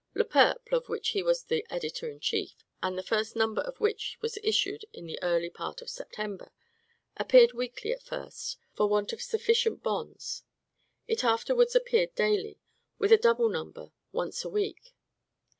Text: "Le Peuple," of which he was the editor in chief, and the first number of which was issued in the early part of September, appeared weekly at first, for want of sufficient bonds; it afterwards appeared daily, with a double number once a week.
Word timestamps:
"Le 0.15 0.23
Peuple," 0.25 0.75
of 0.79 0.89
which 0.89 1.09
he 1.09 1.21
was 1.21 1.43
the 1.43 1.63
editor 1.69 2.09
in 2.09 2.19
chief, 2.19 2.55
and 2.81 2.97
the 2.97 3.03
first 3.03 3.35
number 3.35 3.61
of 3.61 3.79
which 3.79 4.17
was 4.19 4.39
issued 4.41 4.83
in 4.91 5.05
the 5.05 5.21
early 5.21 5.47
part 5.51 5.79
of 5.79 5.91
September, 5.91 6.51
appeared 7.17 7.51
weekly 7.53 7.91
at 7.93 8.01
first, 8.01 8.57
for 8.73 8.87
want 8.89 9.13
of 9.13 9.21
sufficient 9.21 9.83
bonds; 9.83 10.41
it 11.07 11.23
afterwards 11.23 11.75
appeared 11.75 12.15
daily, 12.15 12.59
with 12.97 13.11
a 13.11 13.15
double 13.17 13.47
number 13.47 13.91
once 14.11 14.43
a 14.43 14.49
week. 14.49 14.95